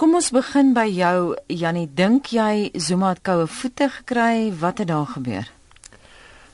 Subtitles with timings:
[0.00, 1.84] Kom ons begin by jou Jannie.
[1.84, 4.48] Dink jy Zuma het koue voete gekry?
[4.56, 5.50] Wat het daar gebeur?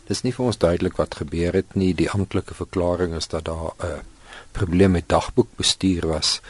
[0.08, 1.92] Dis nie vir ons duidelik wat gebeur het nie.
[1.94, 4.00] Die amptelike verklaring is dat daar 'n uh,
[4.50, 6.40] probleem met dagboekbestuur was.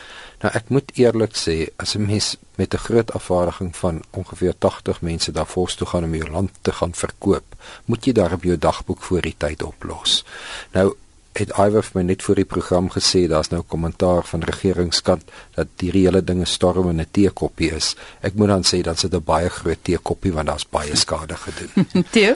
[0.41, 5.01] Nou ek moet eerlik sê, as 'n mens met 'n groot afvaardiging van ongeveer 80
[5.01, 7.45] mense daar voors toe gaan om jou land te gaan verkoop,
[7.85, 10.25] moet jy daar op jou dagboek voor die tyd oplos.
[10.73, 10.97] Nou
[11.39, 15.25] het Iwer vir my net voor die program gesê daar's nou kommentaar van regeringskant
[15.57, 17.95] dat die hele dinge storm in 'n teekoppie is.
[18.21, 21.87] Ek moet dan sê dan sit 'n baie groot teekoppie want daar's baie skade gedoen.
[22.15, 22.35] Teo?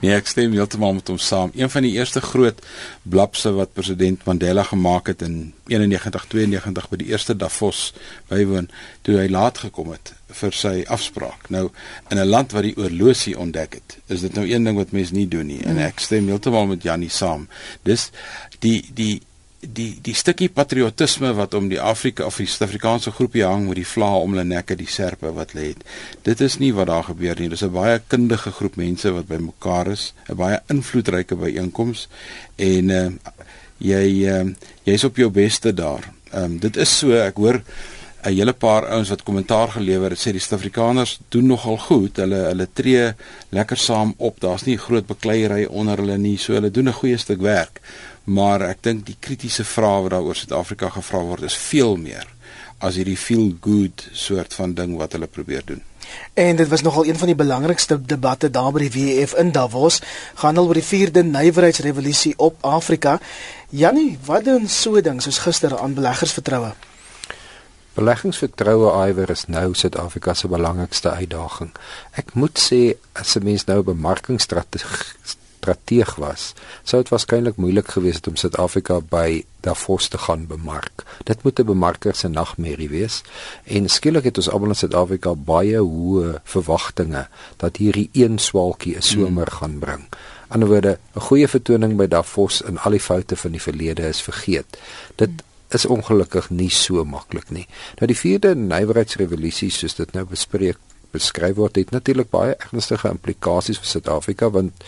[0.00, 1.50] Nee, ek stem heeltemal met hom saam.
[1.54, 2.62] Een van die eerste groot
[3.02, 7.94] blapse wat president Mandela gemaak het in 91 92 by die eerste Davos
[8.28, 8.68] bywoon
[9.02, 11.50] toe hy laat gekom het vir sy afspraak.
[11.50, 11.70] Nou
[12.10, 15.14] in 'n land wat die oorlosie ontdek het, is dit nou een ding wat mense
[15.14, 15.70] nie doen nie mm.
[15.70, 17.48] en ek stem heeltemal met Jannie saam.
[17.82, 18.10] Dis
[18.60, 19.20] die die
[19.62, 23.86] die die stukkie patriotisme wat om die Afrika of die Suid-Afrikaanse groepie hang met die
[23.86, 25.84] vlae om hulle nekke, die serpe wat lê het.
[26.26, 27.48] Dit is nie wat daar gebeur nie.
[27.48, 32.08] Dis 'n baie kundige groep mense wat bymekaar is, 'n baie invloedryke byeenkoms
[32.56, 33.10] en uh,
[33.78, 34.50] jy uh,
[34.84, 36.10] jy's op jou beste daar.
[36.32, 37.62] Ehm um, dit is so, ek hoor
[38.22, 42.16] 'n hele paar ouens wat kommentaar gelewer het, sê die Suid-Afrikaners doen nogal goed.
[42.16, 43.14] Hulle hulle tree
[43.48, 44.40] lekker saam op.
[44.40, 46.38] Daar's nie groot bekleierery onder hulle nie.
[46.38, 47.80] So hulle doen 'n goeie stuk werk.
[48.24, 52.26] Maar ek dink die kritiese vrae wat daaroor Suid-Afrika gevra word is veel meer
[52.78, 55.82] as hierdie feel good soort van ding wat hulle probeer doen.
[56.34, 60.00] En dit was nogal een van die belangrikste debatte daar by die WEF in Davos,
[60.34, 63.20] gaan oor die 4de nywerheidsrevolusie op Afrika.
[63.70, 66.74] Jannie, wat doen so ding soos gister aan beleggers-vertroue?
[67.92, 71.74] Beleggingsvertroue iwer is nou Suid-Afrika se belangrikste uitdaging.
[72.16, 76.54] Ek moet sê as 'n mens nou 'n bemarkingsstrateeg was,
[76.84, 81.04] sou dit waarskynlik moeilik gewees het om Suid-Afrika by Davos te gaan bemark.
[81.24, 83.22] Dit moet 'n bemarker se nagmerrie wees
[83.64, 87.26] en skielik het ons almal in Suid-Afrika baie hoë verwagtinge
[87.56, 89.58] dat hierdie een swaalkie 'n somer hmm.
[89.58, 90.04] gaan bring.
[90.48, 93.62] Aan die ander wyse, 'n goeie vertoning by Davos en al die foute van die
[93.62, 94.78] verlede is vergeet.
[95.16, 97.66] Dit hmm is ongelukkig nie so maklik nie.
[97.98, 100.78] Nou die vierde nywerheidsrevolusie soos dit nou bespreek
[101.12, 104.84] beskryf word, het natuurlik baie ernstige implikasies vir Suid-Afrika want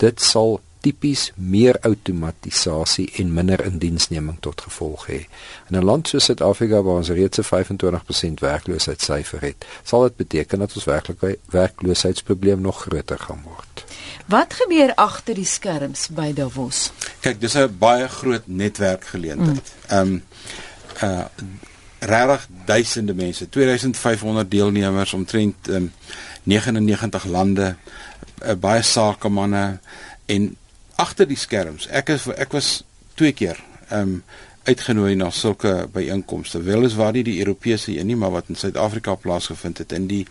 [0.00, 5.20] dit sal tipies meer outomatisasie en minder indiensneming tot gevolg hê.
[5.70, 10.58] In 'n land soos Suid-Afrika waar ons reeds 'n 25% werkloosheidssyfer het, sal dit beteken
[10.58, 13.84] dat ons werklik werkloosheidsprobleem nog groter gaan word.
[14.26, 16.92] Wat gebeur agter die skerms by Davos?
[17.28, 19.72] Kyk, dis 'n baie groot netwerkgeleentheid.
[19.88, 20.12] Ehm mm.
[20.12, 20.22] um,
[21.02, 21.24] uh
[21.98, 25.92] regtig duisende mense, 2500 deelnemers omtrent um,
[26.42, 27.74] 99 lande,
[28.44, 29.80] uh, baie sakemanne
[30.26, 30.56] en
[30.94, 31.88] agter die skerms.
[31.90, 32.84] Ek is ek was
[33.14, 33.58] twee keer
[33.88, 34.22] ehm um,
[34.68, 36.62] uitgenooi na sulke byeenkomste.
[36.62, 39.92] Wel is waar nie die Europese een nie, maar wat in Suid-Afrika plaasgevind het.
[39.92, 40.26] En die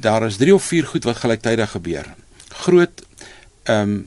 [0.00, 2.14] daar is 3 of 4 goed wat gelyktydig gebeur
[2.48, 3.02] groot
[3.62, 4.06] ehm um,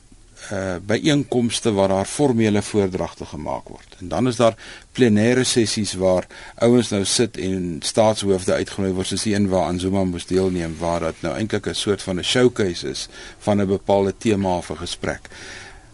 [0.50, 3.96] uh byeenkomste waar daar formele voordragte gemaak word.
[3.98, 4.56] En dan is daar
[4.92, 10.04] plenêre sessies waar ouens nou sit en staatshoofde uitgenooi word soos die een waar Anzuma
[10.04, 13.08] moes deelneem waar dit nou eintlik 'n soort van 'n showcase is
[13.38, 15.28] van 'n bepaalde tema vir gesprek.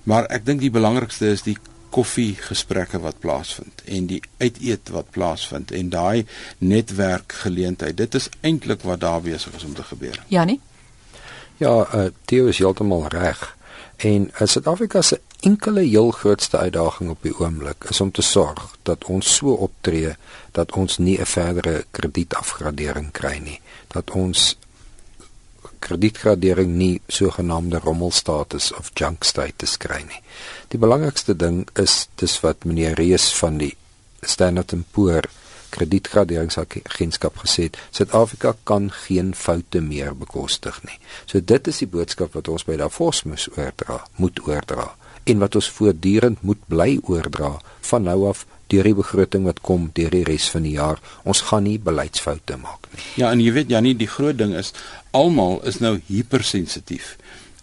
[0.02, 1.58] Maar ek dink die belangrikste is die
[1.90, 6.26] koffiegesprekke wat plaasvind en die uiteet wat plaasvind en daai
[6.58, 7.96] netwerkgeleentheid.
[7.96, 10.24] Dit is eintlik wat daar besig is om te gebeur.
[10.28, 10.60] Janie
[11.58, 13.56] Ja, uh, Theo is heeltemal reg.
[13.98, 18.76] En uh, Suid-Afrika se enkele heel grootste uitdaging op die oomblik is om te sorg
[18.82, 20.14] dat ons so optree
[20.54, 23.60] dat ons nie 'n verdere kredietafgradering kry nie.
[23.88, 24.56] Dat ons
[25.78, 30.22] kredietgradering nie sogenaamde rommelstatus of junk status kry nie.
[30.68, 33.76] Die belangrikste ding is dis wat meneer Rees van die
[34.22, 35.22] Standard & Poor
[35.74, 40.98] kredietgraderingsagentskap gesê het Suid-Afrika kan geen foute meer bekostig nie.
[41.26, 44.94] So dit is die boodskap wat ons by Davos moet oordra, moet oordra
[45.28, 47.58] en wat ons voortdurend moet bly oordra
[47.90, 51.00] van nou af deur die begroting wat kom deur die res van die jaar.
[51.28, 53.04] Ons gaan nie beleidsfoute maak nie.
[53.20, 54.74] Ja, en jy weet Janie, die groot ding is
[55.16, 57.16] almal is nou hypersensitief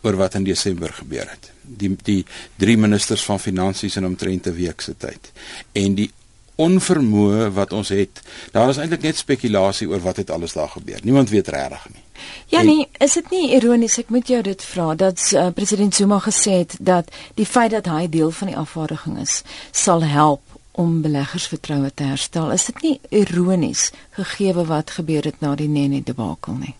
[0.05, 1.51] oor wat in Desember gebeur het.
[1.63, 2.21] Die die
[2.61, 5.31] drie ministers van finansies in omtrent 'n week se tyd.
[5.73, 6.11] En die
[6.55, 8.21] onvermoë wat ons het.
[8.51, 10.99] Daar is eintlik net spekulasie oor wat het alles daar gebeur.
[11.03, 12.03] Niemand weet regtig nie.
[12.47, 16.19] Ja nee, is dit nie ironies ek moet jou dit vra dat uh, president Zuma
[16.23, 19.41] gesê het dat die feit dat hy deel van die afvaardiging is
[19.71, 20.41] sal help
[20.71, 22.51] om beleggersvertroue te herstel.
[22.51, 26.75] Is dit nie ironies gegee wat gebeur het na die Nene debakel nie?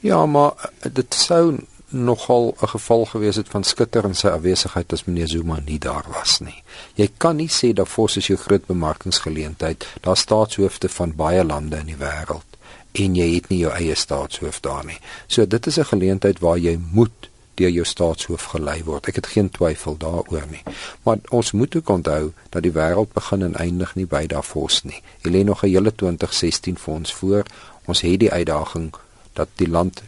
[0.00, 1.58] Ja, maar eh, dit sou
[1.90, 6.04] nogal 'n geval gewees het van skitter in sy afwesigheid as meneer Zuma nie daar
[6.12, 6.62] was nie.
[6.94, 9.86] Jy kan nie sê dat Vos is jou groot bemarkingsgeleentheid.
[10.00, 12.50] Daar staatshoofde van baie lande in die wêreld
[12.92, 14.98] en jy het nie jou eie staatshoof daar nie.
[15.26, 19.08] So dit is 'n geleentheid waar jy moet deur jou staatshoof gelei word.
[19.08, 20.62] Ek het geen twyfel daaroor nie.
[21.02, 25.02] Maar ons moet ook onthou dat die wêreld begin en eindig nie by Davos nie.
[25.22, 27.44] Jy lê nog 'n hele 2016 vir ons voor.
[27.84, 28.94] Ons het die uitdaging
[29.32, 30.02] dat die land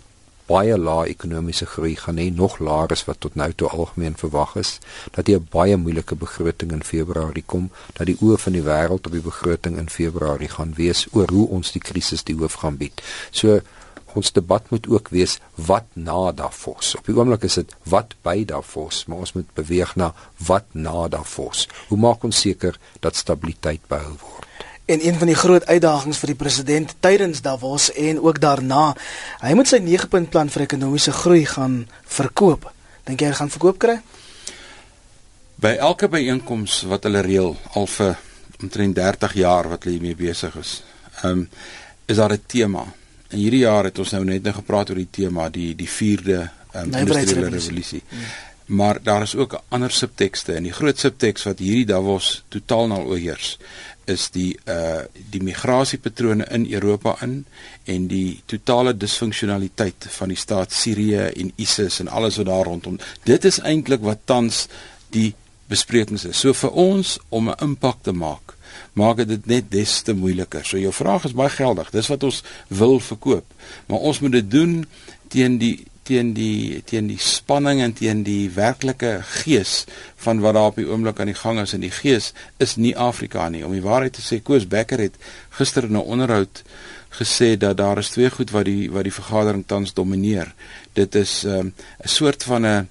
[0.47, 4.57] baie lae ekonomiese groei gaan hê, nog laer as wat tot nou toe algemeen verwag
[4.57, 4.79] is,
[5.17, 9.07] dat jy 'n baie moeilike begroting in Februarie kom, dat die oë van die wêreld
[9.07, 12.77] op die begroting in Februarie gaan wees oor hoe ons die krisis die hoof gaan
[12.77, 13.03] bied.
[13.31, 13.61] So
[14.15, 16.95] ons debat moet ook wees wat na Davos.
[16.99, 20.13] Op die oomblik is dit wat by Davos, maar ons moet beweeg na
[20.47, 21.69] wat na Davos.
[21.89, 24.52] Hoe maak ons seker dat stabiliteit behou word?
[24.85, 28.95] En een van die groot uitdagings vir die president tydens Davos en ook daarna.
[29.41, 32.67] Hy moet sy 9-punt plan vir ekonomiese groei gaan verkoop.
[33.07, 34.01] Dink jy hy gaan verkoop kry?
[35.63, 38.19] By elke byeenkoms wat hulle reël al vir
[38.63, 40.81] omtrent 30 jaar wat hulle hiermee besig is,
[41.23, 41.49] ehm um,
[42.11, 42.83] is daar 'n tema.
[43.29, 46.49] En hierdie jaar het ons nou net nou gepraat oor die tema die die 4de
[46.75, 48.03] um, industriële revolusie.
[48.09, 48.19] Hmm.
[48.67, 53.01] Maar daar is ook ander subtekste en die groot subteks wat hierdie Davos totaal nou
[53.07, 53.59] oorheers
[54.05, 57.45] is die uh die migrasiepatrone in Europa in
[57.85, 62.99] en die totale disfunksionaliteit van die staat Sirië en ISIS en alles wat daar rondom.
[63.25, 64.67] Dit is eintlik wat tans
[65.11, 65.35] die
[65.73, 66.41] besprekings is.
[66.41, 68.57] So vir ons om 'n impak te maak,
[68.93, 70.65] maak dit net des te moeiliker.
[70.65, 71.91] So jou vraag is baie geldig.
[71.91, 73.45] Dis wat ons wil verkoop.
[73.87, 74.87] Maar ons moet dit doen
[75.29, 79.85] teen die teen die teen die spanning en teen die werklike gees
[80.25, 81.75] van wat daar op die oomblik aan die gang is.
[81.75, 82.33] En die gees
[82.63, 83.65] is nie Afrika nie.
[83.67, 85.15] Om die waarheid te sê Koos Becker het
[85.59, 86.63] gister in 'n onderhoud
[87.13, 90.55] gesê dat daar is twee goed wat die wat die vergadering tans domineer.
[90.93, 92.89] Dit is 'n um, soort van 'n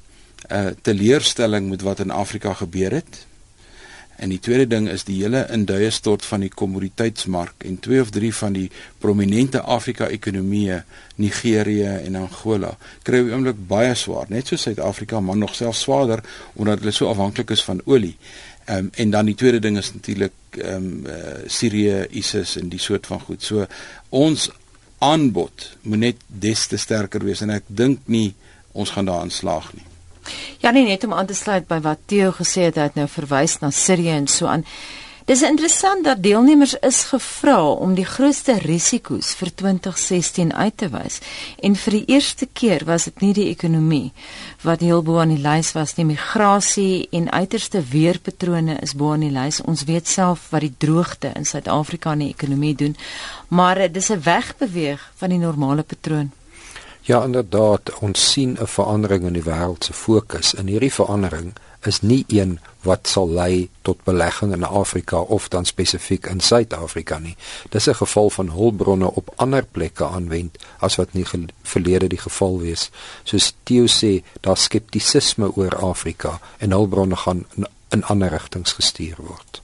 [0.49, 3.25] 'n teleurstelling met wat in Afrika gebeur het
[4.21, 8.11] En die tweede ding is die hele induie stort van die kommoditeitsmark en twee of
[8.13, 8.67] drie van die
[9.01, 10.77] prominente Afrika ekonomieë,
[11.17, 12.69] Nigerië en Angola,
[13.07, 16.21] kry op oomblik baie swaar, net so Suid-Afrika, maar nog selfs swaarder
[16.53, 18.13] omdat hulle so afhanklik is van olie.
[18.67, 22.69] Ehm um, en dan die tweede ding is natuurlik ehm um, uh, Sirië, ISIS en
[22.69, 23.43] die soort van goed.
[23.43, 23.65] So
[24.09, 24.51] ons
[25.01, 28.35] aanbod moet net des te sterker wees en ek dink nie
[28.71, 29.90] ons gaan daarin slaag nie.
[30.61, 33.07] Ja nee net om aan te sluit by wat Theo gesê het, hy het nou
[33.09, 34.61] verwys na Sirië en so aan.
[35.25, 41.17] Dis interessant dat deelnemers is gevra om die grootste risiko's vir 2016 uit te wys.
[41.65, 44.11] En vir die eerste keer was dit nie die ekonomie
[44.65, 49.25] wat heel bo aan die lys was nie, migrasie en uiterste weerpatrone is bo aan
[49.25, 49.63] die lys.
[49.65, 52.93] Ons weet self wat die droogte in Suid-Afrika aan die ekonomie doen,
[53.49, 56.31] maar dit is 'n wegbeweeg van die normale patroon.
[57.03, 60.53] Ja, inderdaad, ons sien 'n verandering in die wêreld se fokus.
[60.53, 65.65] En hierdie verandering is nie een wat sal lei tot belegging in Afrika of dan
[65.65, 67.35] spesifiek in Suid-Afrika nie.
[67.69, 71.25] Dis 'n geval van hulpbronne op ander plekke aanwend as wat nie
[71.63, 72.89] verlede die geval wees.
[73.23, 79.15] Soos Theo sê, daar skeptisisme oor Afrika en hulpbronne gaan in, in ander rigtings gestuur
[79.17, 79.60] word.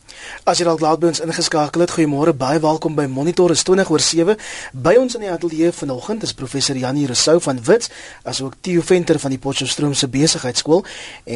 [0.47, 3.89] As jy dalk laat by ons ingeskakel het, goeiemôre, baie welkom by Monitor is 20
[3.91, 4.35] oor 7.
[4.71, 7.91] By ons in die ateljee vanoggend is professor Janie Rousseau van Wits,
[8.23, 10.85] asook Theo Venter van die Potchefstroom se besigheidskool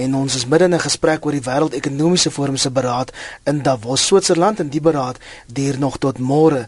[0.02, 3.12] en ons is midde in 'n gesprek oor die wêreldekonomiese forum se beraad
[3.46, 5.18] in Davos, Switserland en die beraad
[5.48, 6.68] duur nog tot môre.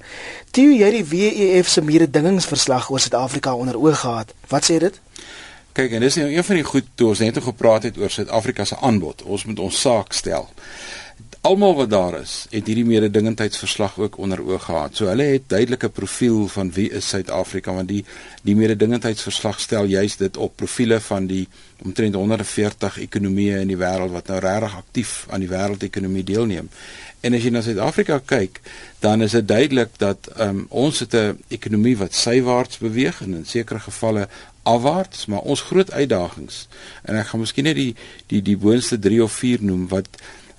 [0.51, 4.33] Theo, jy het die WEF se mededingingsverslag oor Suid-Afrika onder oog gehad.
[4.47, 4.99] Wat sê dit?
[5.73, 8.65] Kyk, en dis nou een van die goed toe ons net gepraat het oor Suid-Afrika
[8.65, 9.23] se aanbod.
[9.23, 10.49] Ons moet ons saak stel
[11.43, 14.95] almal wat daar is, het hierdie mededingendheidsverslag ook onder oog gehad.
[14.95, 18.05] So hulle het duidelike profiel van wie is Suid-Afrika want die
[18.47, 21.47] die mededingendheidsverslag stel juist dit op profile van die
[21.83, 26.69] omtrent 140 ekonomieë in die wêreld wat nou regtig aktief aan die wêreldekonomie deelneem.
[27.19, 28.61] En as jy na Suid-Afrika kyk,
[29.03, 33.45] dan is dit duidelik dat um, ons het 'n ekonomie wat sywaarts beweeg en in
[33.45, 34.29] sekere gevalle
[34.63, 36.67] afwaarts, maar ons groot uitdagings
[37.03, 37.95] en ek gaan miskien net die
[38.27, 40.07] die die boonste 3 of 4 noem wat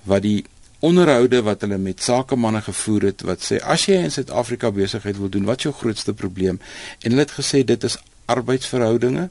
[0.04, 0.44] wat die
[0.84, 5.30] onderhoude wat hulle met sakemanne gevoer het wat sê as jy in Suid-Afrika besigheid wil
[5.32, 6.60] doen, wat is jou grootste probleem?
[7.00, 7.96] En hulle het gesê dit is
[8.28, 9.28] arbeidsverhoudinge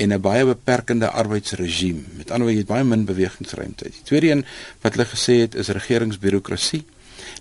[0.00, 2.02] en 'n baie beperkende arbeidsregime.
[2.16, 3.84] Met ander woorde, jy het baie min bewegingsruimte.
[3.84, 4.44] Die tweede een
[4.80, 6.84] wat hulle gesê het is regeringsbureaukrasie.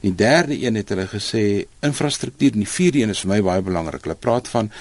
[0.01, 3.61] Die derde een het hulle gesê infrastruktuur en die vierde een is vir my baie
[3.61, 4.03] belangrik.
[4.03, 4.71] Hulle praat van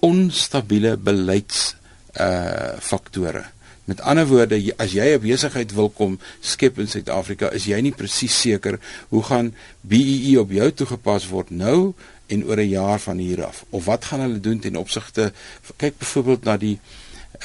[0.00, 1.76] onstabiele beleids
[2.20, 3.44] uh faktore.
[3.86, 7.94] Met ander woorde, as jy 'n besigheid wil kom skep in Suid-Afrika, is jy nie
[7.94, 11.94] presies seker hoe gaan BEE e op jou toegepas word nou
[12.26, 15.32] en oor 'n jaar van hier af of wat gaan hulle doen ten opsigte
[15.76, 16.78] kyk byvoorbeeld na die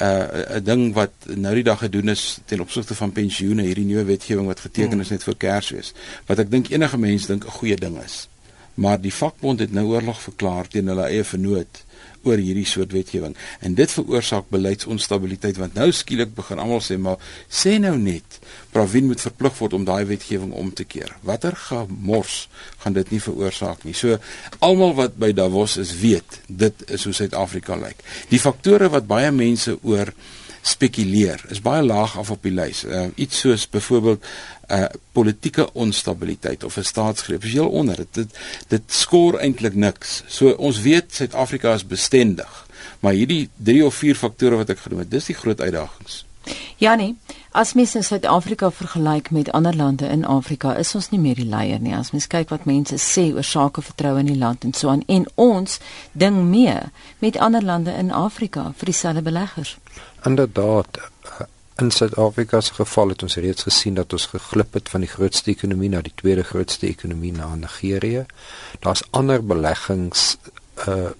[0.00, 4.04] uh, 'n ding wat nou die dag gedoen is ten opsigte van pensioene, hierdie nuwe
[4.04, 5.92] wetgewing wat geteken is net vir Kersfees,
[6.26, 8.28] wat ek dink enige mens dink 'n goeie ding is.
[8.74, 11.84] Maar die vakbond het nou oorlog verklaar teen hulle eie vernoot
[12.22, 13.34] oor hierdie soort wetgewing
[13.66, 17.18] en dit veroorsaak beleidsonstabiliteit want nou skielik begin almal sê maar
[17.50, 18.38] sê nou net
[18.72, 21.10] Pravin moet verplig word om daai wetgewing om te keer.
[21.28, 22.46] Watter gemors
[22.80, 23.92] gaan dit nie veroorsaak nie.
[23.92, 24.16] So
[24.64, 28.00] almal wat by Davos is weet, dit is hoe Suid-Afrika lyk.
[28.32, 30.14] Die faktore wat baie mense oor
[30.62, 32.84] spekuleer is baie laag af op die lys.
[32.84, 34.24] Uh, iets soos byvoorbeeld
[34.70, 37.44] uh, politieke onstabiliteit of 'n staatsgreep.
[37.44, 37.96] Is heel onder.
[37.96, 38.38] Dit dit,
[38.68, 40.22] dit skoor eintlik niks.
[40.26, 42.66] So ons weet Suid-Afrika is bestendig.
[43.00, 46.24] Maar hierdie 3 of 4 faktore wat ek genoem het, dis die groot uitdagings.
[46.82, 47.16] Janie,
[47.50, 51.46] as mens in Suid-Afrika vergelyk met ander lande in Afrika, is ons nie meer die
[51.46, 51.94] leier nie.
[51.94, 55.04] As mens kyk wat mense sê oor sake vertroue in die land en so aan
[55.06, 55.78] en ons
[56.12, 56.78] ding mee
[57.18, 59.76] met ander lande in Afrika vir dieselfde beleggers.
[60.26, 60.98] Inderdaad,
[61.78, 65.50] in Suid-Afrika se geval het ons reeds gesien dat ons geglip het van die grootste
[65.50, 68.26] ekonomie na die tweede grootste ekonomie na Nigerië.
[68.80, 70.36] Daar's ander beleggings
[70.88, 71.12] uh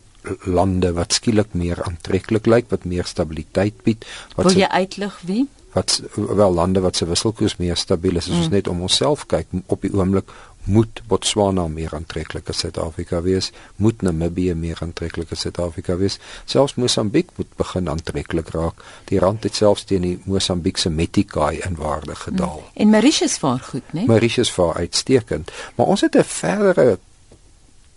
[0.45, 4.07] lande wat skielik meer aantreklik lyk, wat meer stabiliteit bied.
[4.37, 5.49] Wat Wil jy uitlig wie?
[5.73, 8.41] Wat wel lande wat se wisselkoers meer stabiel is, as mm.
[8.43, 10.31] ons net om onsself kyk op die oomblik
[10.65, 13.51] moet Botswana meer aantreklik as Suid-Afrika wees,
[13.83, 18.85] moet Namibië meer aantreklik as Suid-Afrika wees, selfs Mosambiek moet begin aantreklik raak.
[19.11, 22.63] Die rand het selfs teen die Mosambiekse Metikai in waarde gedaal.
[22.75, 24.07] En Mauritius vaar goed, né?
[24.07, 26.99] Mauritius vaar uitstekend, maar ons het 'n verdere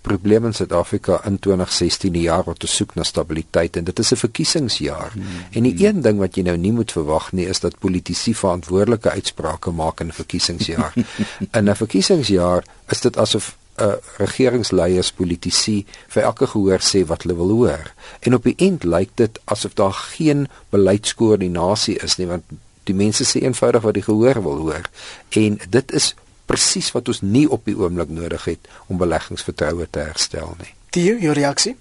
[0.06, 4.12] probleem in Suid-Afrika in 2016 die jaar wat ons soek na stabiliteit en dit is
[4.14, 5.12] 'n verkiesingsjaar.
[5.14, 5.44] Hmm.
[5.52, 9.10] En die een ding wat jy nou nie moet verwag nie is dat politici verantwoordelike
[9.10, 10.94] uitsprake maak in 'n verkiesingsjaar.
[11.58, 17.24] in 'n verkiesingsjaar is dit asof 'n uh, regeringsleiers politici vir elke gehoor sê wat
[17.24, 17.94] hulle wil hoor.
[18.20, 22.44] En op die end lyk dit asof daar geen beleidskoördinasie is nie want
[22.84, 24.90] die mense sê eenvoudig wat die gehoor wil hoor.
[25.30, 30.00] En dit is presies wat ons nie op die oomblik nodig het om beleggingsvertroue te
[30.00, 30.74] herstel nie.
[30.96, 31.76] Die jou reaksie?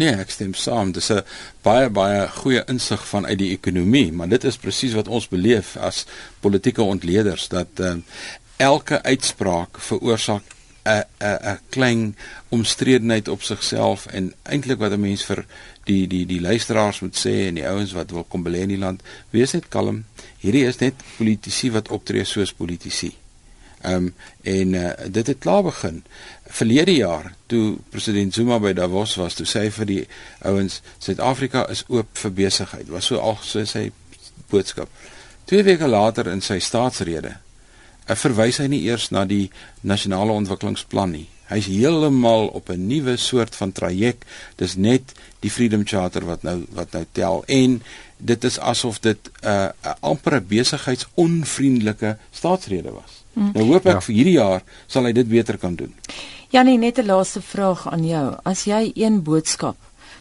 [0.00, 0.92] Nee, ek stem saam.
[0.92, 1.22] Dis 'n
[1.62, 6.06] baie baie goeie insig vanuit die ekonomie, maar dit is presies wat ons beleef as
[6.40, 7.94] politieke ontleeders dat uh,
[8.56, 10.42] elke uitspraak veroorsaak
[10.84, 12.16] 'n 'n 'n klein
[12.48, 15.46] omstredenheid op sigself en eintlik wat 'n mens vir
[15.84, 18.78] die die die luisteraars moet sê en die ouens wat wil kom belê in die
[18.78, 20.04] land, wees net kalm.
[20.38, 23.14] Hierdie is net politici wat optree soos politici.
[23.84, 26.04] Ehm um, en uh, dit het klaar begin.
[26.46, 30.04] Verlede jaar toe president Zuma by Davos was, toe sê hy vir die
[30.40, 32.88] ouens Suid-Afrika is oop vir besigheid.
[32.88, 33.90] Was so al so sy
[34.48, 34.88] boodskap.
[35.44, 37.34] Twee weke later in sy staatsrede,
[38.08, 39.50] uh, verwys hy nie eers na die
[39.82, 41.26] nasionale ontwikkelingsplan nie.
[41.50, 44.24] Hy's heeltemal op 'n nuwe soort van traject.
[44.56, 47.82] Dis net die Freedom Charter wat nou wat nou tel en
[48.16, 53.23] dit is asof dit 'n uh, 'n amper besigheidsonvriendelike staatsrede was.
[53.34, 53.50] Hmm.
[53.54, 54.04] Nou hoop ek ja.
[54.06, 55.94] vir hierdie jaar sal hy dit beter kan doen.
[56.54, 58.36] Janie, net 'n laaste vraag aan jou.
[58.44, 59.76] As jy een boodskap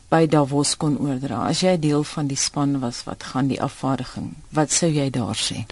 [0.10, 4.34] by Davos kon oordra, as jy deel van die span was wat gaan die afvaardiging,
[4.50, 5.66] wat sou jy daar sê?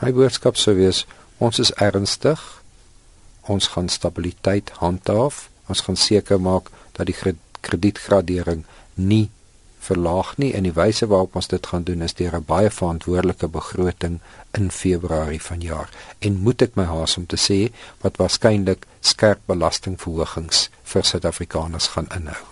[0.00, 1.06] My boodskap sou wees:
[1.38, 2.62] ons is ernstig.
[3.46, 5.48] Ons gaan stabiliteit handhaaf.
[5.68, 9.30] Ons gaan seker maak dat die kredietgradering nie
[9.88, 13.48] verlaag nie en die wyse waarop ons dit gaan doen is deur 'n baie verantwoordelike
[13.48, 14.20] begroting
[14.58, 15.88] in Februarie vanjaar.
[16.18, 22.08] En moet ek my haas om te sê wat waarskynlik skerp belastingverhogings vir Suid-Afrikaners gaan
[22.16, 22.42] inhou.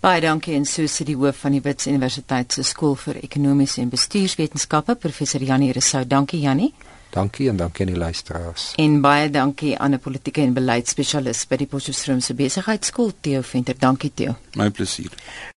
[0.00, 3.80] Baie dankie en so sit die hoof van die Wits Universiteit se skool vir ekonomiese
[3.80, 6.04] en bestuurswetenskappe, professor Janie Resou.
[6.04, 6.74] Dankie Janie.
[7.14, 8.72] Dankie en dankie aan die luisteraars.
[8.76, 13.74] En baie dankie aan 'n politieke en beleidsspesialis by die Potchefstroom se besigheidskool, Theo Venter.
[13.78, 14.34] Dankie Theo.
[14.54, 15.10] My plesier.